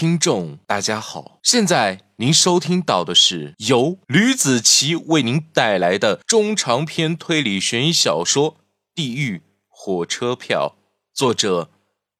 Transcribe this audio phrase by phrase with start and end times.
[0.00, 1.40] 听众，大家好！
[1.42, 8.52] 现在您收听到的是由吕子奇为您带来的中长篇推理悬疑小说
[8.94, 10.78] 《地狱火车票》，
[11.12, 11.70] 作者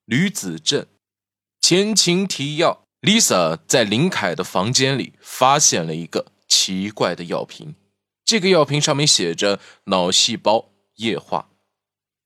[0.04, 0.84] 吕子正。
[1.58, 7.76] 前情提要：Lisa 在林凯的房间里发现了一个奇怪的药瓶，
[8.26, 9.58] 这个药瓶上面写着
[9.88, 11.48] “脑细胞液化”，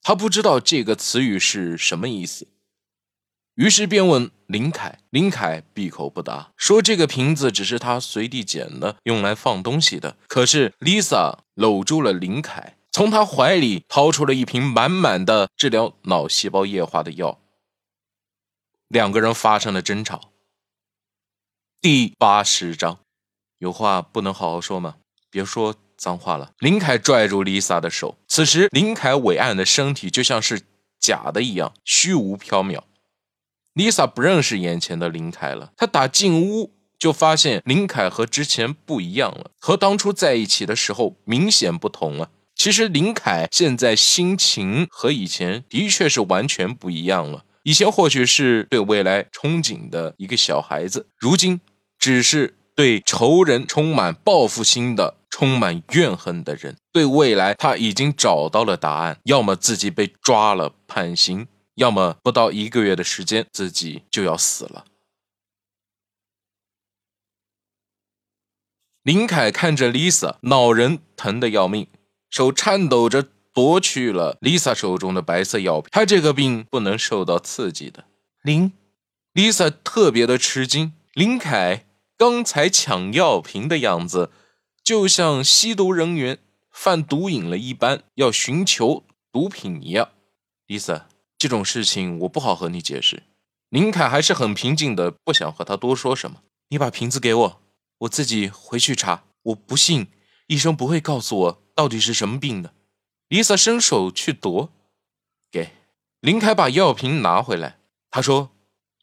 [0.03, 2.49] 她不知道这个词语是什么意思。
[3.55, 10.17] 于是便问林凯，林凯闭口不答，说这个瓶子只是他随地捡的，用来放东西的。
[10.27, 17.41] 可是 Lisa 搂住了林凯，从他怀里掏出了一瓶满满的治疗脑细胞液化的药。
[18.89, 20.33] 两个人发生了争吵。
[21.81, 22.99] 第八十章，
[23.59, 24.97] 有话不能好好说吗？
[25.31, 26.53] 别说脏话了。
[26.59, 30.63] 林凯拽住 Lisa 的手，此时林凯伟岸的身体就像是
[30.99, 32.83] 假的一样，虚无缥缈。
[33.75, 35.73] Lisa 不认识眼前的林凯了。
[35.77, 42.31] 她打进屋就发现林凯和之前不一样了，和当初在一起的时候明显不同了。
[42.55, 47.45] 其实林凯现在心情和以前的确是完全不一样了。
[47.65, 51.61] 以前或许是对未来憧憬的一个小孩子，如今
[51.99, 56.77] 只是对仇人充满报复心的、充满怨恨的人。
[56.93, 61.49] 对未来，他已经找到了答案：要么自己被抓了判刑。
[61.75, 64.85] 要么不到一个月的时间，自己就要死了。
[69.03, 71.89] 林凯看着 Lisa，脑仁疼的要命，
[72.31, 75.91] 手颤抖着夺去了 Lisa 手中的白色药瓶。
[75.93, 78.07] 他这个病不能受到刺激的。
[78.43, 78.73] 林
[79.35, 80.95] ，Lisa 特别的吃惊。
[81.13, 81.87] 林凯
[82.17, 84.31] 刚才抢药瓶的样子，
[84.83, 86.39] 就像吸毒人员
[86.71, 90.11] 犯毒瘾了一般，要寻求毒品一样。
[90.67, 91.03] Lisa。
[91.45, 93.25] 这种事情我不好和你解释。
[93.69, 96.41] 林凯还是很平静的，不想和他多说什么。
[96.69, 97.61] 你把瓶子给我，
[97.99, 99.25] 我自己回去查。
[99.43, 100.07] 我不信
[100.47, 102.73] 医生不会告诉我到底是什么病的。
[103.29, 104.71] Lisa 伸手去夺，
[105.51, 105.73] 给
[106.21, 107.79] 林凯把药瓶拿回来。
[108.11, 108.53] 他说：“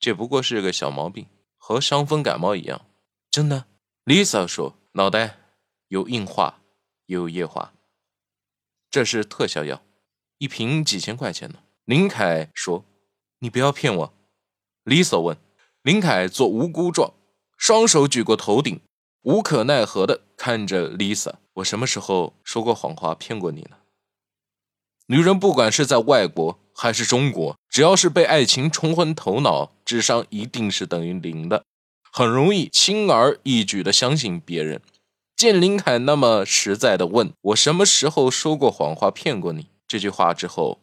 [0.02, 1.28] 这不过是个小毛病，
[1.60, 2.88] 和伤风感冒一样。”
[3.30, 3.68] 真的
[4.06, 5.38] ？Lisa 说：“脑袋
[5.90, 6.64] 有硬化，
[7.06, 7.76] 有液化。
[8.90, 9.84] 这是特效药，
[10.40, 12.86] 一瓶几千块钱呢。”林凯说
[13.40, 14.14] ：“你不要骗我。
[14.86, 15.38] ”Lisa 问。
[15.84, 17.12] 林凯做无辜状，
[17.58, 18.80] 双手举过头顶，
[19.24, 21.34] 无可奈何的看着 Lisa。
[21.53, 23.78] 我什么时候说过谎话骗过你呢？
[25.08, 31.66] 女人不管是在外国还是中国，只要是被爱情冲昏头脑，智商一定是等于零的，
[32.12, 34.84] 很容易轻而易举的相信别人。
[35.36, 40.80] 见林凯那么实在的问我什么时候说过谎话骗过你这句话之后。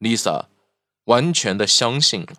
[0.00, 0.46] Lisa
[1.04, 2.34] 完全的相信了。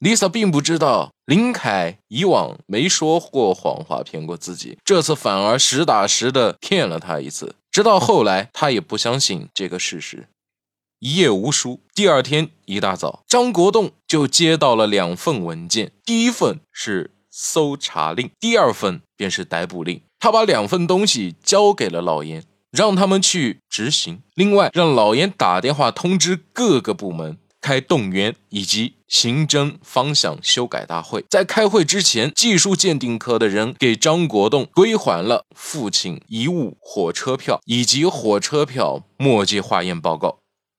[0.00, 7.54] Lisa 并不知道林凯以往没说过谎话骗过自己，这次反而实打实的骗了他一次。
[7.70, 10.28] 直到后来，他也不相信这个事实。
[10.98, 20.02] 一夜无书，第二天一大早，张国栋就接到了两份文件，第一份是搜查令，第二份便是逮捕令。
[20.18, 22.42] 他把两份东西交给了老严。
[22.76, 24.20] 让他们去执行。
[24.34, 31.24] 另外，让老严打电话通知各个部门开动员以及刑侦方向修改大会。
[31.30, 40.38] 在开会之前，技术鉴定科的人给张国栋归还了父亲遗物火车票以及火车票墨迹化验报告。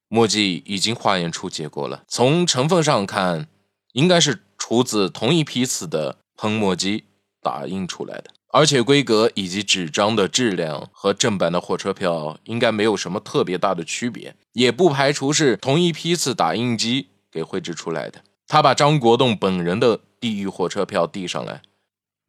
[0.10, 3.50] 墨迹已经化验出结果了，从成分上看，
[3.92, 7.04] 应该是出自同一批次的喷墨机
[7.42, 8.37] 打印出来的。
[8.50, 18.24] 而且规格以及纸张的质量和正版的火车票应该没有什么特别大的区别，也不排除是同一批次打印机给绘制出来的。
[18.48, 21.62] 他把张国栋本人的地狱火车票递上来，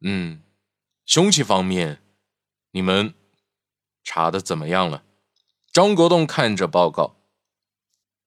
[0.05, 0.41] 嗯，
[1.05, 1.99] 凶器方面，
[2.73, 3.13] 你们
[4.03, 5.03] 查的怎么样了？
[5.71, 7.15] 张国栋看着报告，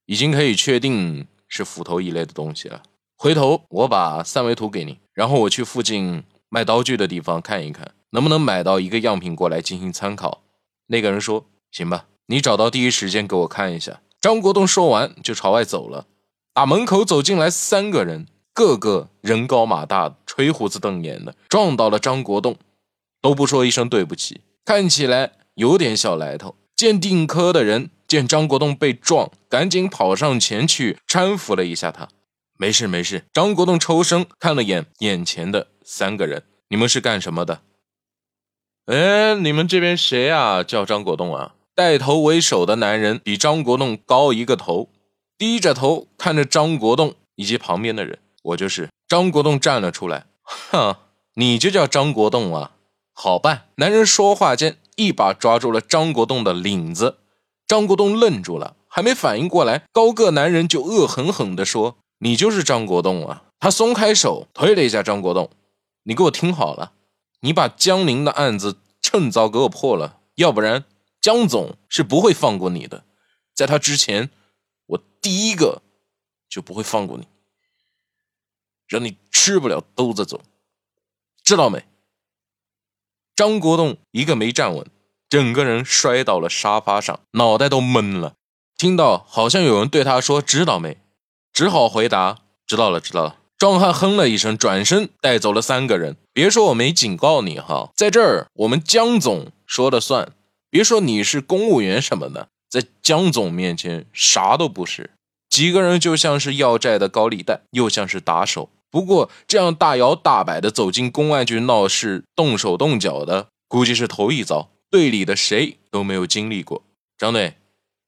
[0.06, 2.82] 已经可以确定是斧头一类的东西了。
[3.16, 6.24] 回头我把三维图给你，然后我去附近。
[6.54, 10.42] 卖刀具的地方看一看，能不能买到一个样品过来进行参考？
[10.88, 16.06] 那个人说：“行吧，你找到第一时间给我看一下。”张国栋说完就朝外走了。
[16.52, 22.58] 打门口走进来三个人，个个人高马大，吹胡子瞪眼的，撞到了张国栋，
[23.22, 26.54] 都不说一声对不起，看起来有点小来头。
[26.76, 32.10] 鉴定科的人见张国栋被撞，赶紧跑上前去搀扶了一下他。
[32.58, 33.24] 没事没事。
[33.32, 35.68] 张国栋抽身看了眼眼前的。
[35.84, 37.60] 三个人，你们是干什么的？
[38.86, 40.62] 哎，你们这边谁啊？
[40.62, 41.54] 叫张国栋啊！
[41.74, 44.88] 带头为首的男人比张国栋高一个头，
[45.38, 48.18] 低着头看着张国栋以及旁边的人。
[48.42, 50.96] 我就是张国栋站了出来，哼，
[51.34, 52.72] 你就叫张国栋啊？
[53.12, 53.68] 好办。
[53.76, 57.18] 男人说话间，一把抓住了张国栋的领子。
[57.66, 65.48] 张国栋愣住了，还没反应过来，高个男人就恶狠狠地说：“你就是张国栋啊！”他松开手，推了一下张国栋
[66.04, 66.92] ：“你给我听好了，
[67.40, 70.84] 你把江宁的案子趁早给我破了，要不然
[71.20, 73.04] 江总是不会放过你的。
[73.54, 74.30] 在他之前，
[74.86, 75.82] 我第一个
[76.48, 77.26] 就不会放过你，
[78.88, 80.42] 让你吃不了兜着走，
[81.44, 81.84] 知道没？”
[83.36, 84.86] 张国栋一个没站稳。
[85.28, 88.34] 整个人摔到了沙发上，脑袋都懵了。
[88.76, 90.98] 听到好像有人对他说：“知道没？”
[91.54, 96.16] 只好回答：“知道了，知道了。”壮汉哼了一声，转身带走了三个人。
[96.32, 100.32] 别说我没警告你哈，在这儿我们江总说了算。
[100.68, 105.10] 别说你是公务员什么的，在江总面前啥都不是。
[105.48, 108.68] 几个人就像是要债的高利贷，又像是打手。
[108.90, 114.70] 不过这样大摇大摆的走进公安局闹事，动手动脚的，估计是头一遭。
[114.90, 116.82] 队里的谁都没有经历过。
[117.16, 117.54] 张队，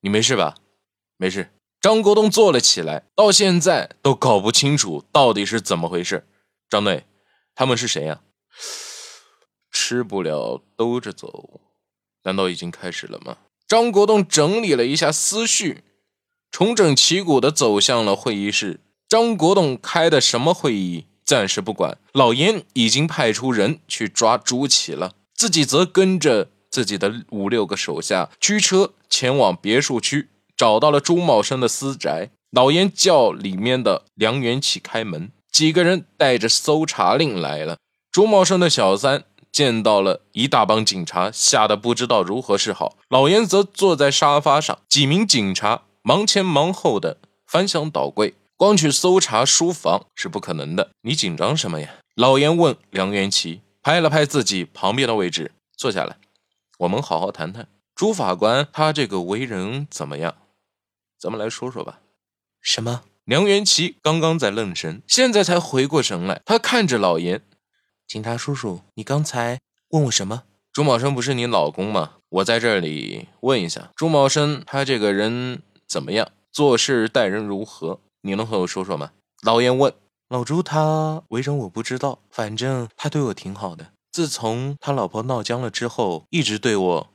[0.00, 0.56] 你没事吧？
[1.16, 1.50] 没事。
[1.84, 6.26] 张国栋坐了起来，到现在都搞不清楚到底是怎么回事。
[6.70, 7.04] 张队，
[7.54, 8.22] 他们是谁呀？
[9.70, 11.60] 吃不了兜着走，
[12.22, 13.36] 难道已经开始了吗？
[13.68, 15.84] 张国栋整理了一下思绪，
[16.50, 18.80] 重整旗鼓的走向了会议室。
[19.06, 21.04] 张国栋开的什么会议？
[21.22, 21.98] 暂时不管。
[22.12, 26.48] 老严已经派出人去抓朱启了，自己则跟着。
[26.70, 32.30] 自己的五六个手下驱车前往别墅区，找到了朱茂生的私宅。
[32.50, 37.78] 老严叫里面的梁元启开门，几个人带着搜查令来了。
[38.12, 42.96] 朱茂生的小三见到了一大帮警察，吓得不知道如何是好。
[43.08, 50.90] 老严则坐在沙发上，几名警察忙前忙后的翻箱倒柜，光去搜查书房是不可能的。
[51.02, 51.88] 你紧张什么呀？
[52.14, 56.16] 老严问梁元启，拍了拍自己旁边的位置，坐下来。
[56.78, 57.66] 我们好好谈谈
[57.96, 60.34] 朱法官，他这个为人怎么样？
[61.24, 62.00] 咱们来说说吧。
[62.60, 63.04] 什么？
[63.24, 66.42] 梁元奇刚刚在愣神，现在才回过神来。
[66.44, 67.40] 他看着老严，
[68.06, 70.42] 警察叔叔，你刚才问我什么？
[70.70, 72.16] 朱茂生不是你老公吗？
[72.28, 76.30] 我在这里问一下，朱茂生他这个人怎么样？
[76.52, 78.00] 做事待人如何？
[78.20, 79.12] 你能和我说说吗？
[79.40, 79.94] 老严问。
[80.28, 83.92] 老朱他为人我不知道，反正他对我挺好的。
[84.12, 87.10] 自从他老婆闹僵了之后，一直对我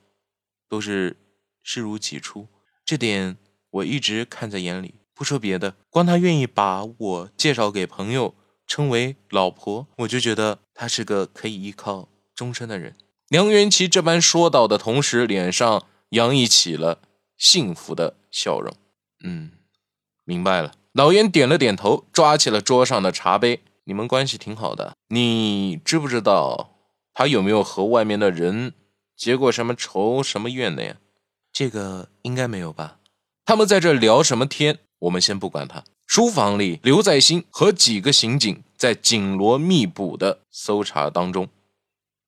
[0.68, 1.16] 都是
[1.62, 2.48] 视如己出，
[2.84, 3.38] 这点
[3.72, 4.96] 我一直看在眼里。
[5.14, 8.36] 不说别的，光他愿意把我介绍给朋友，
[8.66, 12.96] 称为老婆，我就觉得他是个可以依靠终身的人。
[13.28, 17.00] 梁元奇这般说道的同时，脸上洋溢起了
[17.38, 18.74] 幸福的笑容。
[19.24, 19.52] 嗯，
[20.24, 20.74] 明白了。
[20.94, 23.62] 老严点了点头，抓起了桌上的茶杯。
[23.84, 26.78] 你们关系挺好的，你知不知道？
[27.14, 28.74] 他有没有和外面的人
[29.18, 30.96] 结过什么仇、什么怨的呀？
[31.52, 32.99] 这个应该没有吧？
[33.50, 34.78] 他们在这聊什么天？
[35.00, 35.84] 我们先不管他。
[36.06, 41.50] 书房里，刘在兴和几个刑警在紧锣密鼓的搜查当中。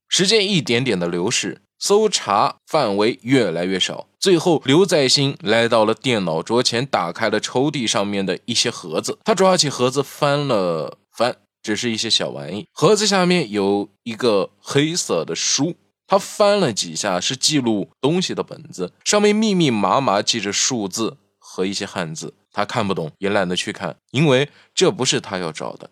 [0.07, 4.07] 时间一点点的流逝，搜查范围越来越少。
[4.19, 9.19] 最后，刘在兴来到了电脑桌前，打开了抽屉上面的一些盒子。
[9.23, 11.35] 他抓起盒子翻了翻。
[11.61, 15.75] 只是一些小玩意，盒子下面有一个黑色的书，
[16.11, 25.89] 他翻了几下，是记录东西的本子，上面密密麻麻记着数字和一些汉字，他看不懂，也懒得去看，因为这不是他要找的。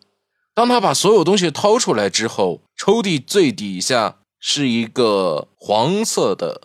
[0.53, 6.63] 当他把所有东西掏出来之后，抽屉最底下是一个黄色的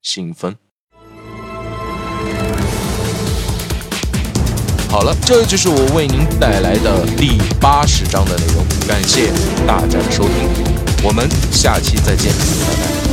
[0.00, 0.56] 信封。
[4.88, 8.64] 好了，这就是我为您带来的第八十章的内容。
[8.88, 9.30] 感谢
[9.66, 10.48] 大家的收听，
[11.02, 13.05] 我们下期再见，拜拜。